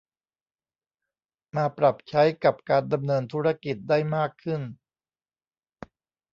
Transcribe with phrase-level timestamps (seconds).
[1.55, 4.61] มาปรับใช้กับการดำเนินธุรกิจได้มากขึ้น